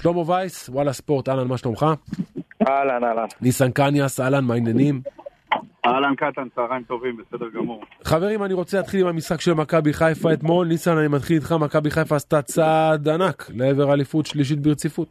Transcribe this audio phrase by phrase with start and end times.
[0.00, 1.86] שלמה וייס, וואלה ספורט, אהלן, מה שלומך?
[2.68, 3.26] אהלן, אהלן.
[3.40, 5.00] ניסן קניאס, אהלן, מה העניינים?
[5.86, 7.84] אהלן קטן, צהריים טובים, בסדר גמור.
[8.04, 10.66] חברים, אני רוצה להתחיל עם המשחק של מכבי חיפה אתמול.
[10.66, 15.08] ניסן, אני מתחיל איתך, מכבי חיפה עשתה צעד ענק לעבר אליפות שלישית ברציפות.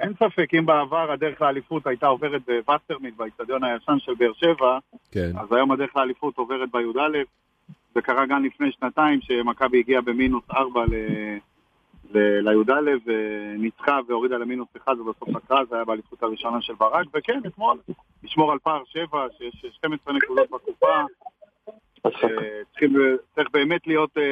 [0.00, 4.78] אין ספק, אם בעבר הדרך לאליפות הייתה עוברת בווסטרמיט, באיצטדיון הישן של באר שבע,
[5.12, 5.30] כן.
[5.40, 7.18] אז היום הדרך לאליפות עוברת בי"א.
[7.94, 11.38] זה קרה גם לפני שנתיים, שמכבי הגיעה במינוס ארבע ל-
[12.14, 17.78] לי"א, וניצחה והורידה למינוס אחד, ובסוף לקרה, זה היה באליפות הראשונה של ברק, וכן, אתמול,
[18.24, 21.04] לשמור על פער שבע, שיש 12 נקודות בקופה.
[22.06, 22.10] אה,
[22.70, 22.94] צריכים,
[23.34, 24.22] צריך באמת להיות אה,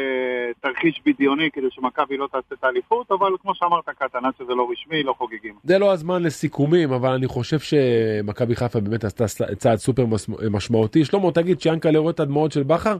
[0.60, 4.68] תרחיש בדיוני כדי שמכבי לא תעשה את האליפות, אבל כמו שאמרת קטן, עד שזה לא
[4.72, 5.54] רשמי, לא חוגגים.
[5.64, 9.24] זה לא הזמן לסיכומים, אבל אני חושב שמכבי חיפה באמת עשתה
[9.58, 10.04] צעד סופר
[10.50, 11.04] משמעותי.
[11.04, 12.96] שלמה, תגיד, שיאנקל'ה רואה את הדמעות של בכר?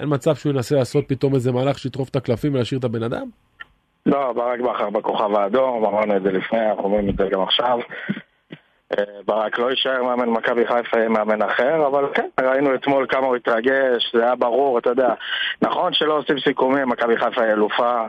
[0.00, 3.28] אין מצב שהוא ינסה לעשות פתאום איזה מהלך שיטרוף את הקלפים ולהשאיר את הבן אדם?
[4.06, 7.78] לא, ברק בכר בכוכב האדום, אמרנו את זה לפני, אנחנו אומרים את זה גם עכשיו.
[8.98, 13.26] אה, ברק לא יישאר מאמן מכבי חיפה, יהיה מאמן אחר, אבל כן, ראינו אתמול כמה
[13.26, 15.14] הוא התרגש, זה היה ברור, אתה יודע.
[15.62, 18.06] נכון שלא עושים סיכומים, מכבי חיפה היא אלופה,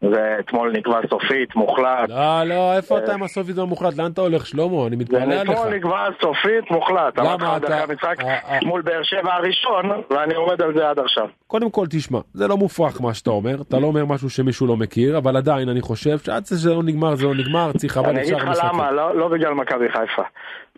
[0.00, 2.08] זה אתמול נקבע סופית, מוחלט.
[2.08, 3.96] לא, לא, איפה אתה עם הסופית והמוחלט?
[3.96, 4.86] לאן אתה הולך, שלמה?
[4.86, 5.50] אני מתפלא עליך.
[5.50, 7.18] אתמול נקבע סופית, מוחלט.
[7.18, 8.58] למה אמרתי לך, אתה- היה משחק אה, אה.
[8.64, 11.26] מול באר שבע הראשון, ואני עומד על זה עד עכשיו.
[11.46, 14.76] קודם כל תשמע, זה לא מופרך מה שאתה אומר, אתה לא אומר משהו שמישהו לא
[14.76, 18.22] מכיר, אבל עדיין אני חושב שעד שזה לא נגמר זה לא נגמר, צריך אבל אני
[18.22, 20.22] אגיד לך למה, לא לא בגלל מכבי חיפה.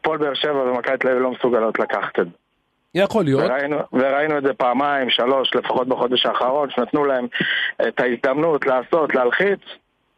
[0.01, 2.31] הפועל באר שבע ומכבי תל אביב לא מסוגלות לקחת את זה.
[3.03, 7.27] יכול להיות, וראינו, וראינו את זה פעמיים, שלוש, לפחות בחודש האחרון, שנתנו להם
[7.89, 9.61] את ההזדמנות לעשות, להלחיץ.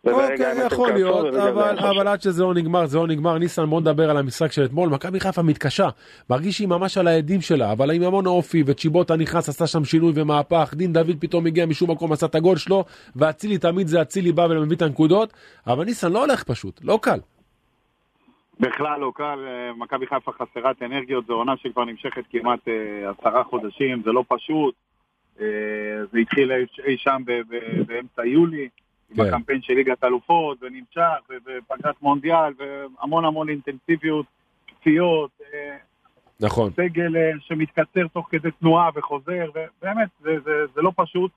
[0.07, 3.39] אוקיי, יכול להיות, אבל, חושב- אבל עד שזה לא נגמר, זה לא נגמר.
[3.39, 4.89] ניסן, בוא נדבר על המשחק של אתמול.
[4.89, 5.89] מכבי חיפה מתקשה,
[6.31, 10.13] מרגיש שהיא ממש על העדים שלה, אבל עם המון אופי, וצ'יבוטה נכנס, עשה שם שינוי
[10.15, 12.85] ומהפך, דין דוד פתאום הגיע משום מקום, עשה את הגול שלו,
[13.17, 15.33] ואצילי תמיד זה אצילי בא ומביא את הנקודות,
[15.67, 17.19] אבל ניסן לא הולך פשוט, לא קל.
[18.61, 23.45] בכלל לא קל, אה, מכבי חיפה חסרת אנרגיות, זו עונה שכבר נמשכת כמעט אה, עשרה
[23.45, 24.75] חודשים, זה לא פשוט.
[25.41, 25.47] אה,
[26.13, 27.23] זה התחיל אי- שם
[27.87, 29.23] באמצע יולי, כן.
[29.23, 34.27] עם הקמפיין של ליגת אלופות, ונמשך, ופגרת מונדיאל, והמון המון אינטנסיביות,
[34.67, 35.31] פציעות,
[36.41, 36.71] נכון.
[36.71, 41.31] סגל שמתקצר תוך כדי תנועה וחוזר, ובאמת, זה, זה, זה לא פשוט.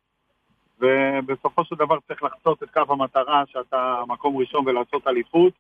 [0.79, 5.53] ובסופו של דבר צריך לחצות את קו המטרה שאתה מקום ראשון ולעשות אליפות.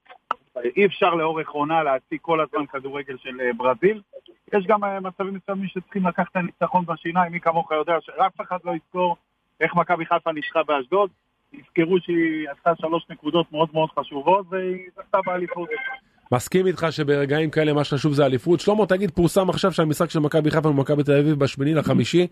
[0.77, 4.01] אי אפשר לאורך עונה להציג כל הזמן כדורגל של אה, ברזיל.
[4.53, 8.57] יש גם אה, מצבים מסוימים שצריכים לקחת את הניצחון בשיניים, מי כמוך יודע שאף אחד
[8.63, 9.15] לא יזכור
[9.61, 11.09] איך מכבי חיפה ניצחה באשדוד.
[11.53, 15.69] יזכרו שהיא עשתה שלוש נקודות מאוד מאוד חשובות והיא זכתה באליפות.
[16.31, 18.59] מסכים איתך שברגעים כאלה מה שחשוב זה אליפות.
[18.59, 22.27] שלמה, תגיד, פורסם עכשיו שהמשחק של מכבי חיפה ומכבי תל אביב בשמיני לחמישי,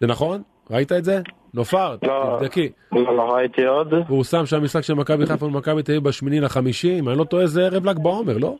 [0.00, 0.42] זה נכון?
[0.70, 1.20] ראית את זה?
[1.54, 2.36] נופר, לא.
[2.38, 2.68] תבדקי.
[2.92, 3.94] לא, לא ראיתי עוד.
[4.08, 7.66] פורסם שהמשחק של מכבי חיפה ומכבי תל אביב בשמיני לחמישי, אם אני לא טועה זה
[7.66, 8.54] ערב ל"ג בעומר, לא?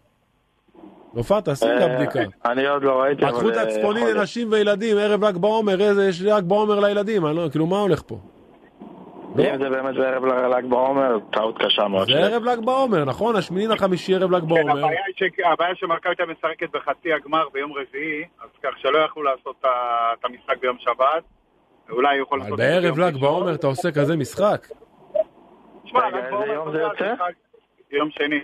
[1.14, 2.20] נופר, תעשי גם אה, בדיקה.
[2.44, 3.32] אני עוד לא ראיתי, אבל...
[3.32, 4.00] פתחו את אה, הצפוני.
[4.14, 8.02] לנשים וילדים, ערב ל"ג בעומר, איזה, יש ל"ג בעומר לילדים, אני לא, כאילו מה הולך
[8.06, 8.18] פה?
[9.36, 9.44] לא.
[9.44, 12.08] אם זה באמת בערב ל"ג בעומר, טעות קשה מאוד.
[12.10, 13.36] זה ערב ל"ג בעומר, נכון?
[13.36, 14.86] השמיני לחמישי ערב ל"ג כן, בעומר.
[15.52, 19.66] הבעיה שמכבי הייתה משחקת בחצי הגמר ביום רביעי, אז כך שלא יכלו לעשות את
[20.20, 21.22] את המשחק ביום שבת.
[21.90, 23.20] אולי יכול אבל לעשות בערב ל"ג.
[23.20, 24.66] בעומר אתה עושה כזה משחק?
[25.84, 27.14] תשמע, רגע, ל"ג בעומר יום זה יוצא?
[27.92, 28.40] יום שני.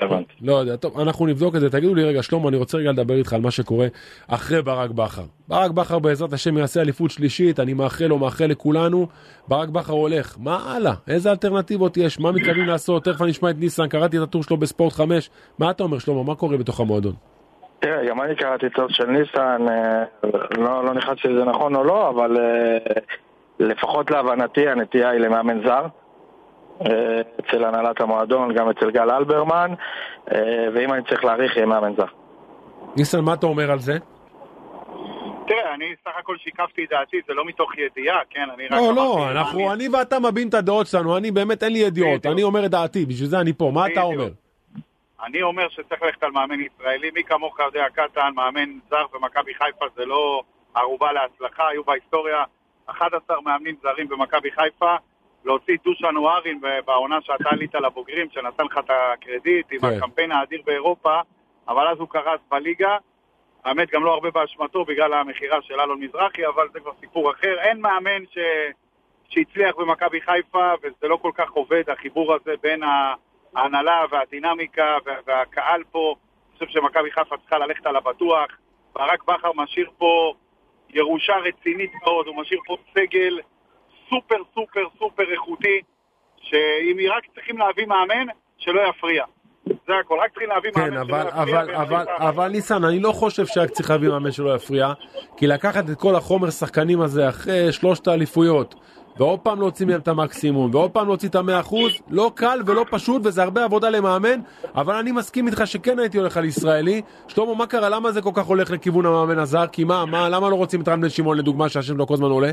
[0.00, 0.32] הבנתי.
[0.40, 1.70] לא יודע, טוב, אנחנו נבדוק את זה.
[1.70, 3.86] תגידו לי רגע, שלמה, אני רוצה רגע לדבר איתך על מה שקורה
[4.28, 5.24] אחרי ברק בכר.
[5.48, 9.06] ברק בכר בעזרת השם יעשה אליפות שלישית, אני מאחל לו, מאחל לכולנו.
[9.48, 10.94] ברק בכר הולך, מה הלאה?
[11.08, 12.20] איזה אלטרנטיבות יש?
[12.20, 13.04] מה מתכוונים לעשות?
[13.04, 15.30] תכף אני אשמע את ניסן, קראתי את הטור שלו בספורט 5.
[15.58, 16.22] מה אתה אומר, שלמה?
[16.22, 17.14] מה קורה בתוך המועדון?
[17.82, 20.04] תראה, גם אני קראתי טוב של ניסן, אה,
[20.58, 22.78] לא, לא נכנסתי לזה נכון או לא, אבל אה,
[23.58, 25.86] לפחות להבנתי הנטייה היא למאמן זר.
[26.86, 29.70] אה, אצל הנהלת המועדון, גם אצל גל אלברמן,
[30.74, 32.04] ואם אני צריך להעריך, יהיה מאמן זר.
[32.96, 33.98] ניסן, מה אתה אומר על זה?
[35.46, 38.46] תראה, אני סך הכל שיקפתי את דעתי, זה לא מתוך ידיעה, כן?
[38.54, 39.72] אני רק לא, לא, אנחנו.
[39.72, 42.26] אני ואתה מביעים את הדעות שלנו, אני באמת, אין לי ידיעות.
[42.26, 44.02] אני אומר את דעתי, בשביל זה אני פה, מה אתה.
[44.02, 44.28] אומר?
[45.22, 49.84] אני אומר שצריך ללכת על מאמן ישראלי, מי כמוך יודע, קטן, מאמן זר במכבי חיפה
[49.96, 50.42] זה לא
[50.74, 52.44] ערובה להצלחה, היו בהיסטוריה
[52.86, 54.96] 11 מאמנים זרים במכבי חיפה,
[55.44, 59.86] להוציא דושן אוהרין בעונה שאתה עלית לבוגרים, שנתן לך את הקרדיט עם כן.
[59.86, 61.20] הקמפיין האדיר באירופה,
[61.68, 62.96] אבל אז הוא קרס בליגה,
[63.64, 67.58] האמת גם לא הרבה באשמתו בגלל המכירה של אלון מזרחי, אבל זה כבר סיפור אחר,
[67.58, 68.38] אין מאמן ש...
[69.28, 73.14] שהצליח במכבי חיפה, וזה לא כל כך עובד, החיבור הזה בין ה...
[73.56, 76.14] ההנהלה והדינמיקה וה- והקהל פה,
[76.50, 78.46] אני חושב שמכבי חיפה צריכה ללכת על הבטוח.
[78.94, 80.32] ברק בכר משאיר פה
[80.90, 83.38] ירושה רצינית מאוד, הוא משאיר פה סגל
[84.10, 85.80] סופר סופר סופר איכותי,
[86.42, 88.26] שאם רק צריכים להביא מאמן,
[88.58, 89.24] שלא יפריע.
[89.66, 91.42] זה הכל, רק צריכים להביא כן, מאמן אבל, שלא יפריע.
[91.62, 92.28] אבל, אבל, ככה.
[92.28, 94.92] אבל ניסן, אני לא חושב שרק צריך להביא מאמן שלא יפריע,
[95.36, 98.74] כי לקחת את כל החומר שחקנים הזה אחרי שלושת האליפויות,
[99.16, 102.84] ועוד פעם להוציא מהם את המקסימום, ועוד פעם להוציא את המאה אחוז, לא קל ולא
[102.90, 104.40] פשוט, וזה הרבה עבודה למאמן,
[104.74, 107.02] אבל אני מסכים איתך שכן הייתי הולך על ישראלי.
[107.28, 107.88] שלמה, מה קרה?
[107.88, 109.66] למה זה כל כך הולך לכיוון המאמן הזר?
[109.66, 112.30] כי מה, מה, למה לא רוצים את רן בן שמעון לדוגמה, שהשם שלו כל הזמן
[112.30, 112.50] עולה?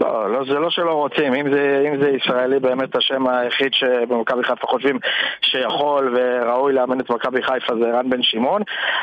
[0.00, 4.44] לא, לא, זה לא שלא רוצים, אם זה, אם זה ישראלי באמת השם היחיד שבמכבי
[4.44, 4.98] חיפה חושבים
[5.42, 8.62] שיכול וראוי לאמן את מכבי חיפה זה רן בן שמעון,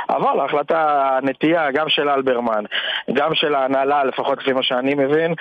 [0.09, 2.63] אבל ההחלטה, הנטייה גם של אלברמן,
[3.13, 5.33] גם של ההנהלה, לפחות לפי מה שאני מבין,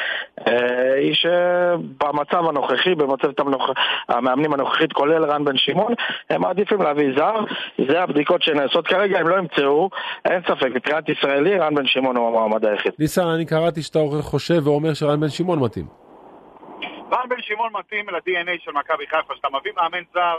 [0.49, 3.70] אה, היא שבמצב הנוכחי, במצבת המנוח...
[4.09, 5.94] המאמנים הנוכחית, כולל רן בן שמעון,
[6.31, 7.35] הם מעדיפים להביא זר,
[7.88, 9.91] זה הבדיקות שנעשות כרגע, הם לא ימצאו,
[10.25, 12.93] אין ספק, מבחינת ישראלי, רן בן שמעון הוא המועמד היחיד.
[12.99, 15.87] ניסן, אני קראתי שאתה חושב ואומר שרן בן שמעון מתאים.
[17.12, 20.37] רן בן שמעון מתאים ל-DNA של מכבי חיפה, כשאתה מביא מאמן זר,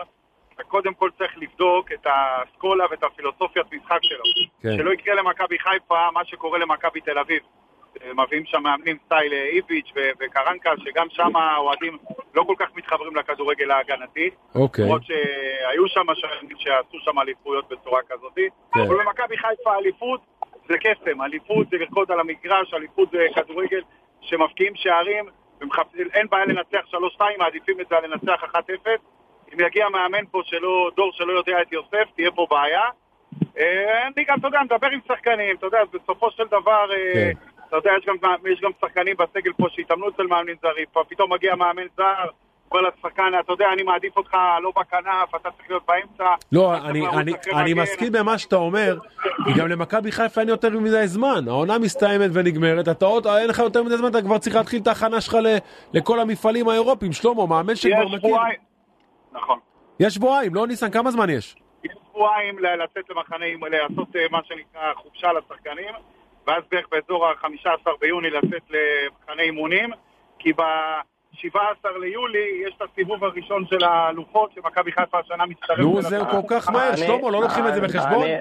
[0.55, 4.23] אתה קודם כל צריך לבדוק את האסכולה ואת הפילוסופיית משחק שלו.
[4.61, 4.77] כן.
[4.77, 7.39] שלא יקרה למכבי חיפה מה שקורה למכבי תל אביב.
[8.01, 11.97] אה, מביאים שם מאמנים סטייל אה, איביץ' ו- וקרנקה, שגם שם האוהדים
[12.35, 14.29] לא כל כך מתחברים לכדורגל ההגנתי.
[14.55, 14.85] אוקיי.
[14.85, 18.35] למרות שהיו שם שנים שעשו שם אליפויות בצורה כזאת.
[18.73, 18.79] כן.
[18.79, 20.21] אבל במכבי חיפה אליפות
[20.69, 23.81] זה קסם, אליפות זה לרקוד על המגרש, אליפות זה כדורגל
[24.21, 25.25] שמבקיעים שערים,
[25.61, 25.95] ומחפ...
[26.13, 26.85] אין בעיה לנצח
[27.19, 28.57] 3-2, מעדיפים את זה על לנצח 1-0.
[29.53, 32.83] אם יגיע מאמן פה שלא, דור שלא יודע את יוסף, תהיה פה בעיה.
[33.57, 37.31] אה, אני גם, אתה יודע, מדבר עם שחקנים, אתה יודע, בסופו של דבר, אה, כן.
[37.67, 38.15] אתה יודע, יש גם,
[38.51, 42.25] יש גם שחקנים בסגל פה שהתאמנו אצל מאמנים זרים, פתאום מגיע מאמן זר,
[42.71, 46.35] אומר לשחקן, אתה יודע, אני מעדיף אותך לא בכנף, אתה צריך להיות באמצע.
[46.51, 47.73] לא, אני, אני, אני.
[47.73, 48.97] מסכים במה שאתה אומר,
[49.45, 51.47] כי גם למכבי חיפה אין יותר מדי זמן.
[51.47, 54.87] העונה מסתיימת ונגמרת, אתה עוד, אין לך יותר מדי זמן, אתה כבר צריך להתחיל את
[54.87, 55.37] ההכנה שלך
[55.93, 57.13] לכל המפעלים האירופיים.
[57.13, 58.29] שלמה, מאמן שכבר יש מכיר.
[58.29, 58.59] שבועיים,
[59.31, 59.59] נכון.
[59.99, 61.55] יש שבועיים, לא ניסן, כמה זמן יש?
[61.83, 65.93] יש שבועיים לצאת למחנה, לעשות אה, מה שנקרא חופשה לשחקנים,
[66.47, 69.89] ואז בערך באזור ה-15 ביוני לצאת למחנה אימונים,
[70.39, 70.51] כי
[71.45, 71.59] ב-17
[72.01, 75.79] ליולי יש את הסיבוב הראשון של הלוחות, שמכבי חיפה השנה מצטרפת.
[75.79, 76.01] נו.
[76.01, 78.23] זה כל כך מהר, שלמה, לא לוקחים את זה אני- בחשבון?
[78.23, 78.35] אני-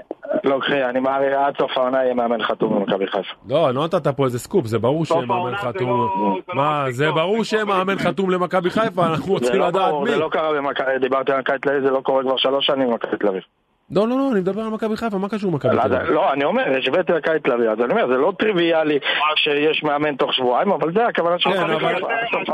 [0.45, 3.35] לוקחים, אני מעריך עד סוף העונה יהיה מאמן חתום במכבי חיפה.
[3.49, 5.89] לא, לא נתת פה איזה סקופ, זה ברור שיהיה מאמן חתום.
[5.89, 6.09] לא-
[6.49, 7.99] לא מה, זה ברור שיהיה מאמן.
[7.99, 10.11] חתום למכבי חיפה, אנחנו זה רוצים לא לדעת מי.
[10.11, 12.91] זה לא קרה במכבי, דיברתי על מכבי תל אביב, זה לא קורה כבר שלוש שנים
[12.91, 13.43] במכבי תל אביב.
[13.91, 16.11] לא, לא, לא, אני מדבר על מכבי חיפה, מה קשור מכבי לא, תל אביב?
[16.11, 18.99] לא, אני אומר, השוויתי למכבי תל אביב, אז אני אומר, זה לא טריוויאלי
[19.37, 22.53] שיש מאמן תוך שבועיים, אבל זה הכוונה של כן, מכבי אבל- חיפה.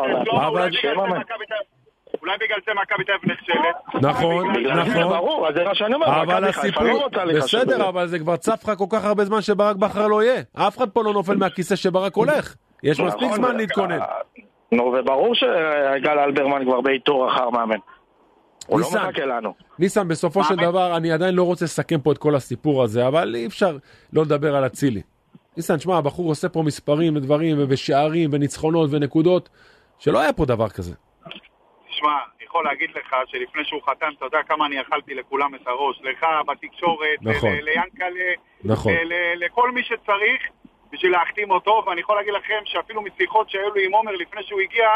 [2.22, 2.72] אולי בגלל זה.
[2.82, 4.02] מכבי תל אביב- מכבי נכשלת.
[4.04, 5.08] נכון, נכון.
[5.08, 7.58] ברור, אז זה מה שאני אומר, אבל מכבי חיפה הסיפור, לא רוצה להיחשב.
[7.58, 10.42] בסדר, אבל זה כבר צף לך כל כך הרבה זמן שברק בכר לא יהיה.
[10.56, 12.54] אף אחד פה לא נופל מהכיסא שברק הולך.
[12.82, 13.98] יש מספיק נכון, זמן להתכונן.
[14.72, 17.76] נו, וברור שגל אלברמן כבר באיתור אחר מאמן.
[18.66, 19.08] הוא לא ניסן.
[19.08, 19.54] מחכה לנו.
[19.78, 20.56] ניסן, בסופו של.
[20.56, 23.76] דבר, אני עדיין לא רוצה לסכם פה את כל הסיפור הזה, אבל אי אפשר
[24.12, 25.02] לא לדבר על אצילי.
[25.56, 29.48] ניסן, שמע, הבחור עושה פה מספרים ודברים, ושערים, וניצחונות, ונקודות,
[29.98, 30.94] שלא היה פה דבר כזה.
[31.90, 35.66] תשמע, אני יכול להגיד לך שלפני שהוא חתם, אתה יודע כמה אני אכלתי לכולם את
[35.66, 36.00] הראש.
[36.02, 37.50] לך, בתקשורת, נכון.
[37.52, 38.32] ל- ליענקלה,
[38.64, 38.92] נכון.
[39.36, 40.42] לכל מי שצריך
[40.92, 44.60] בשביל להחתים אותו, ואני יכול להגיד לכם שאפילו משיחות שהיו לי עם עומר לפני שהוא
[44.60, 44.88] הגיע,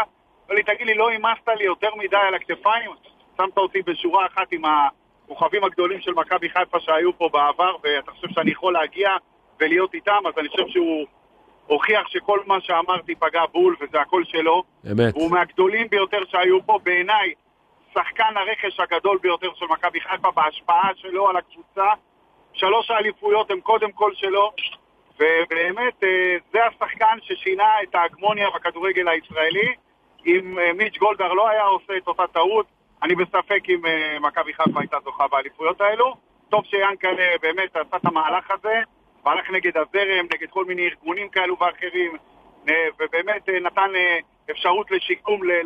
[0.46, 2.90] אמר לי, תגיד לי, לא העמסת לי יותר מדי על הכתפיים?
[3.36, 8.28] שמת אותי בשורה אחת עם הכוכבים הגדולים של מכבי חיפה שהיו פה בעבר, ואתה חושב
[8.30, 9.10] שאני יכול להגיע
[9.60, 11.06] ולהיות איתם, אז אני חושב שהוא
[11.66, 14.62] הוכיח שכל מה שאמרתי פגע בול, וזה הכל שלו.
[14.92, 15.14] אמת.
[15.14, 17.32] הוא מהגדולים ביותר שהיו פה, בעיניי,
[17.94, 21.86] שחקן הרכש הגדול ביותר של מכבי חיפה בהשפעה שלו על הקבוצה.
[22.52, 24.52] שלוש האליפויות הן קודם כל שלו,
[25.14, 29.74] ובאמת אה, זה השחקן ששינה את ההגמוניה בכדורגל הישראלי.
[30.26, 32.66] אם אה, מיץ' גולדהר לא היה עושה את אותה טעות,
[33.02, 36.14] אני בספק אם אה, מכבי חיפה הייתה זוכה באליפויות האלו.
[36.48, 38.74] טוב שיאנקל'ה באמת עשה את המהלך הזה,
[39.26, 42.16] והלך נגד הזרם, נגד כל מיני ארגונים כאלו ואחרים,
[42.68, 43.90] אה, ובאמת אה, נתן
[44.50, 45.62] אפשרות לשיקום ל-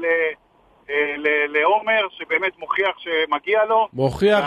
[1.17, 3.89] ל- לעומר, שבאמת מוכיח שמגיע לו.
[3.93, 4.45] מוכיח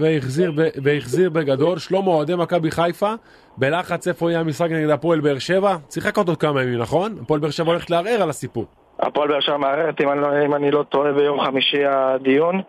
[0.00, 0.52] והחזיר
[0.84, 1.78] והחזיר בגדול.
[1.78, 3.12] שלמה, אוהדי מכבי חיפה,
[3.56, 5.76] בלחץ איפה יהיה המשחק נגד הפועל באר שבע?
[5.88, 7.18] צריך לחכות עוד כמה ימים, נכון?
[7.22, 8.64] הפועל באר שבע הולכת לערער על הסיפור.
[9.02, 12.60] הפועל באר שבע מערערת, אם אני לא- אם אני לא טועה, ביום חמישי הדיון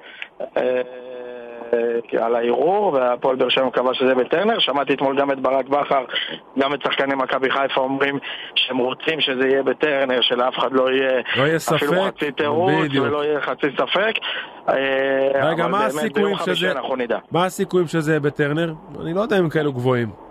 [0.58, 0.82] אה,
[2.20, 4.60] על הערעור, והפועל באר שבע מקווה שזה בטרנר.
[4.60, 6.04] שמעתי אתמול גם את ברק בכר,
[6.60, 8.20] גם את שחקני מכבי חיפה אומרים
[8.56, 12.92] שהם רוצים שזה יהיה בטרנר, שלאף אחד לא יהיה לא יהיה אפילו ספק, חצי תירוץ.
[13.02, 14.14] ולא יהיה חצי ספק.
[14.70, 16.74] אה, רגע, מה הסיכויים שזה...
[17.32, 18.74] מה הסיכויים שזה יהיה בטרנר?
[19.02, 20.31] אני לא יודע אם כאלו גבוהים.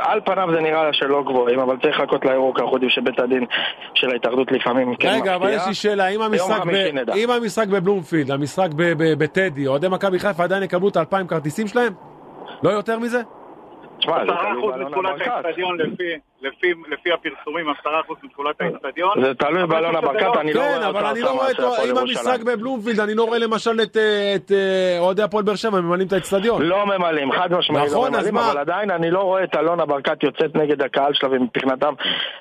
[0.00, 3.44] על פניו זה נראה שלא גבוהים, אבל צריך לחכות לערעור, כי אנחנו יודעים שבית הדין
[3.94, 5.12] של ההתאחדות לפעמים כן מפתיע.
[5.12, 6.94] רגע, אבל יש לי שאלה, אם המשחק, חמישי ב...
[6.94, 7.14] נדע.
[7.14, 8.68] אם המשחק בבלומפילד, המשחק
[9.18, 11.92] בטדי, אוהדי מכבי חיפה עדיין יקבלו את האלפיים כרטיסים שלהם?
[12.62, 13.22] לא יותר מזה?
[13.98, 15.26] תשמע, זה תלוי ברקת.
[15.26, 15.76] האצטדיון
[16.42, 19.22] לפי- לפי- הפרסומים, עשרה אחוז מתכולת האצטדיון.
[19.22, 21.30] זה תלוי אבל באלונה שזה ברקת, לא- אני לא רואה כן, אותה אבל אני לא
[21.30, 21.98] רואה הפועל אם.
[21.98, 24.52] המשחק בבלומפילד, אני לא רואה למשל את, אה, את
[24.98, 26.62] אוהדי הפועל באר שבע ממלאים את האצטדיון.
[26.62, 28.50] לא ממלאים, חד משמעית נכון, לא אז ממלאים, מה?
[28.50, 31.94] אבל עדיין אני לא רואה את אלונה ברקת יוצאת נגד הקהל שלה, ומבחינתם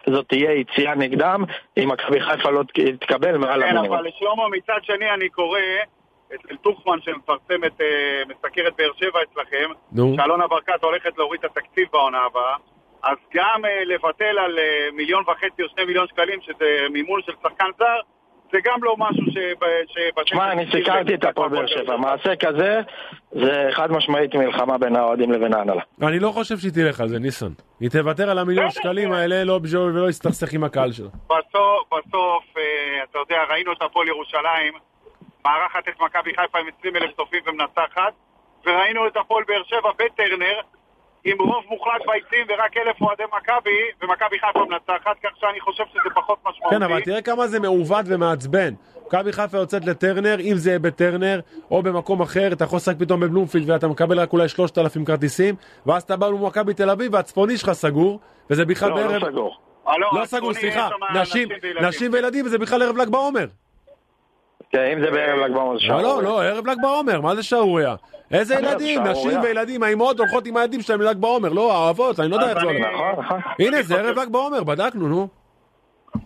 [0.10, 1.44] זאת תהיה יציאה נגדם,
[1.78, 2.64] אם מכבי חיפה לא
[3.00, 3.98] תתקבל מעל כן, המינימום.
[3.98, 5.60] אבל שלמה, מצד שני אני קורא
[6.36, 7.88] אצל טוחמן שמפרסם את, אה,
[8.30, 9.70] מסקר את באר שבע אצלכם.
[10.16, 12.56] שאלונה ברקת הולכת להוריד את התקציב בעונה הבאה,
[13.04, 14.64] אז גם אה, לבטל על אה,
[14.94, 18.00] מיליון וחצי או שני מיליון שקלים, שזה מימון של שחקן זר,
[18.52, 19.24] זה גם לא משהו.
[19.32, 22.80] שב- תשמע, אני סיקרתי את הפועל באר שבע, מעשה כזה
[23.32, 25.82] זה חד משמעית מלחמה בין האוהדים לבין ההנהלה.
[26.02, 27.52] אני לא חושב שהיא תלך על זה, ניסן.
[27.80, 29.16] היא תוותר על המיליון שקלים כן.
[29.16, 31.08] האלה לא בשביל- ולא יסתכסך עם הקהל שלה.
[31.26, 32.64] בסוף, בסוף, אה,
[33.12, 34.74] אתה יודע, ראינו את הפועל ירושלים,
[35.46, 38.14] מארחת את מכבי חיפה עם 20 אלף צופים ומנצחת,
[38.66, 40.60] וראינו את הפועל באר שבע בטרנר,
[41.24, 46.10] עם רוב מוחלט ביציעים ורק אלף אוהדי מכבי, ומכבי חיפה מנצחת, כך שאני חושב שזה
[46.16, 46.76] פחות משמעותי.
[46.76, 48.74] כן, אבל תראה כמה זה מעוות ומעצבן.
[49.08, 51.40] מכבי חיפה יוצאת לטרנר, אם זה יהיה בטרנר,
[51.72, 55.56] או במקום אחר, אתה יכול לשחק פתאום בבלומפילד ואתה מקבל רק אולי 3,000 כרטיסים,
[55.86, 58.20] ואז אתה בא למכבי תל אביב והצפוני שלך סגור,
[58.50, 59.24] וזה בכלל לא, בערב...
[59.24, 59.58] לא סגור.
[59.88, 61.50] אה, לא הצפוני, סגור, יש סליחה, שם נשים.
[61.82, 63.46] נשים וילדים, וזה בכלל ערב ל"ג בעומר.
[64.72, 66.30] כן, אם זה בערב ל"ג בעומר זה לא, לא, שערורייה.
[66.30, 67.96] לא, ערב ל"ג בעומר, מה זה שערורייה?
[68.32, 69.42] איזה ילדים, נשים.
[69.42, 72.66] וילדים, האימהות הולכות עם הילדים שלהם ל"ג בעומר, לא, האבות, אני לא יודע איך זה
[72.66, 72.86] הולך.
[72.94, 73.40] נכון, נכון.
[73.60, 75.28] הנה, זה ערב ל"ג בעומר, בדקנו, נו.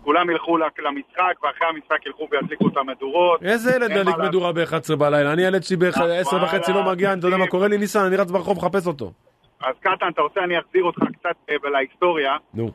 [0.04, 3.42] כולם ילכו למשחק, ואחרי המשחק ילכו וידליקו את המדורות.
[3.42, 5.32] איזה ילד אין דליק מה מדורה ב-11 בלילה?
[5.32, 7.78] אני ילד שלי ב-10 וחצי לא מגיע, אתה יודע מה קורה לי?
[7.78, 9.12] ניסן, אני רץ ברחוב לחפש אותו.
[9.60, 12.36] אז קטן, אתה רוצה אני אחזיר אותך קצת אה, להיסטוריה.
[12.54, 12.70] נו.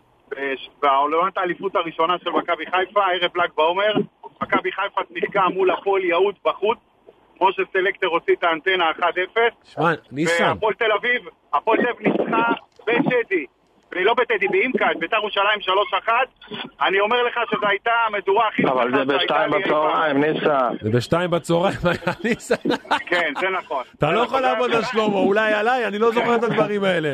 [0.82, 3.94] בעונת האליפות הראשונה של מכבי חיפה, ערב ל"ג בעומר,
[4.42, 6.78] מכבי חיפה שיחקה מול הפועל יהוד בחוץ,
[7.38, 9.04] כמו שסלקטר הוציא את האנטנה 1-0,
[9.64, 11.22] שמע, ניסן, והפועל תל אביב,
[11.54, 12.52] הפועל תל אביב ניצחה
[12.88, 13.46] בטדי,
[13.92, 15.60] לא בטדי, באימקה, את בית"ר ירושלים
[16.08, 16.10] 3-1,
[16.88, 19.52] אני אומר לך שזו הייתה המדורה הכי אבל זה בשתיים.
[19.52, 20.70] בצהריים, ניסן.
[20.82, 21.78] זה בשתיים בצהריים,
[22.24, 22.70] ניסן.
[23.06, 23.84] כן, זה נכון.
[23.98, 27.14] אתה לא יכול לעבוד על שלמה, אולי עליי, אני לא זוכר את הדברים האלה.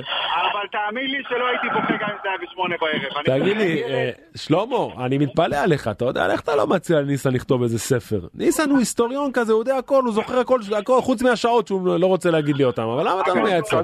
[0.63, 3.39] אבל תאמין לי שלא הייתי בוכה גם אם זה היה בשמונה בערב.
[3.39, 7.61] תגיד לי, אה, שלמה, אני מתפלא עליך, אתה יודע, איך אתה לא מציע לניסן לכתוב
[7.63, 8.19] איזה ספר?
[8.33, 12.31] ניסן הוא היסטוריון כזה, הוא יודע הכל, הוא זוכר הכל, חוץ מהשעות שהוא לא רוצה
[12.31, 13.81] להגיד לי אותם, אבל למה אתה לא מייצר?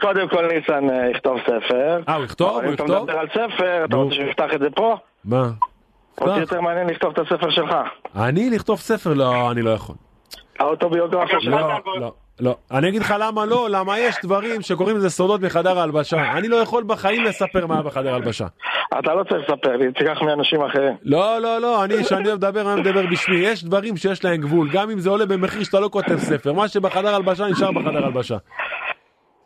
[0.00, 2.00] קודם- כל ניסן אה, יכתוב ספר.
[2.08, 2.50] אה, הוא יכתוב?
[2.50, 3.02] הוא אם אתה יכתוב?
[3.02, 3.96] מדבר על ספר, אתה.
[3.96, 4.96] רוצה שנפתח את זה פה?
[5.24, 5.50] מה?
[6.20, 6.40] אותי.
[6.40, 7.74] יותר מעניין לכתוב את הספר שלך.
[8.16, 9.14] אני לכתוב ספר?
[9.14, 9.94] לא, אני לא יכול.
[10.58, 11.54] האוטוביוגרפיה שלך.
[11.60, 12.56] לא, לא, לא.
[12.70, 16.32] אני אגיד לך למה לא, למה יש דברים שקוראים לזה סודות מחדר ההלבשה.
[16.32, 18.46] אני לא יכול בחיים לספר מה היה בחדר ההלבשה.
[18.98, 20.92] אתה לא צריך לספר לי, תיקח מאנשים אחרים.
[21.02, 23.36] לא, לא, לא, אני, כשאני אוהב לדבר, אני מדבר בשמי.
[23.36, 26.52] יש דברים שיש להם גבול, גם אם זה עולה במחיר שאתה לא כותב ספר.
[26.52, 28.36] מה שבחדר הלבשה נשאר בחדר הלבשה.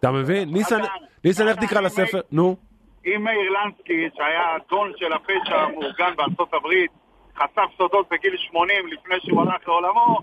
[0.00, 0.48] אתה מבין?
[0.48, 0.80] ניסן,
[1.24, 2.20] ניסן, איך תקרא לספר?
[2.32, 2.56] נו.
[3.06, 6.90] אם מאיר לנסקי, שהיה הדון של הפשע המאורגן בארצות הברית,
[7.36, 10.18] חשף סודות בגיל 80 לפני שהוא הלך לעולמו,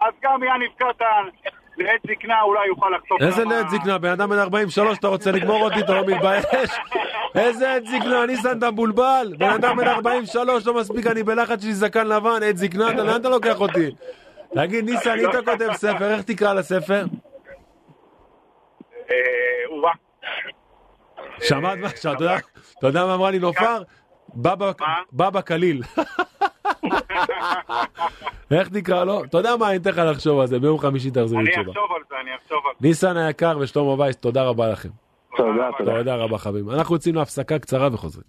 [0.00, 1.24] אז גם יניב קטן,
[1.78, 3.98] לעת זקנה אולי יוכל לחשוף איזה לעת זקנה?
[3.98, 6.44] בן אדם בן 43, אתה רוצה לגמור אותי, אתה לא מתבייש?
[7.34, 8.26] איזה עת זקנה?
[8.26, 9.34] ניסן, אתה מבולבל?
[9.38, 13.20] בן אדם בן 43, לא מספיק, אני בלחץ שלי זקן לבן, עת זקנה, אתה- לאן
[13.20, 13.90] אתה לוקח אותי?
[14.54, 17.04] תגיד, ניסן, אם אתה כותב ספר, איך תקרא לספר?
[19.10, 19.16] אה,
[19.80, 19.92] וואה.
[21.42, 21.88] שמעת מה?
[21.88, 22.36] אתה יודע-
[22.78, 23.82] אתה יודע מה אמרה לי נופר?
[25.12, 25.82] בבא קליל.
[28.50, 29.24] איך תקרא לו?
[29.24, 31.70] אתה יודע מה, אני אתן לך לחשוב על זה, ביום חמישי תחזיר לי אני תשובה.
[31.70, 32.88] אחשוב על זה, אני אחשוב על זה.
[32.88, 34.88] ניסן היקר ושלמה וייס, תודה רבה לכם.
[35.36, 35.98] תודה, תודה.
[35.98, 36.70] תודה רבה חברים.
[36.70, 38.24] אנחנו יוצאים להפסקה קצרה וחוזרים.